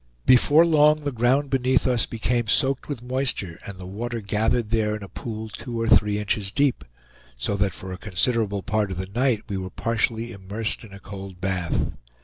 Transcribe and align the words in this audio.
Before 0.25 0.65
long 0.65 1.03
the 1.03 1.11
ground 1.11 1.51
beneath 1.51 1.85
us 1.85 2.07
became 2.07 2.47
soaked 2.47 2.87
with 2.89 3.03
moisture, 3.03 3.59
and 3.67 3.77
the 3.77 3.85
water 3.85 4.19
gathered 4.19 4.71
there 4.71 4.95
in 4.95 5.03
a 5.03 5.07
pool 5.07 5.47
two 5.49 5.79
or 5.79 5.87
three 5.87 6.17
inches 6.17 6.49
deep; 6.51 6.83
so 7.37 7.55
that 7.57 7.75
for 7.75 7.93
a 7.93 7.99
considerable 7.99 8.63
part 8.63 8.89
of 8.89 8.97
the 8.97 9.05
night 9.05 9.43
we 9.47 9.57
were 9.57 9.69
partially 9.69 10.31
immersed 10.31 10.83
in 10.83 10.91
a 10.91 10.99
cold 10.99 11.39
bath. 11.39 11.91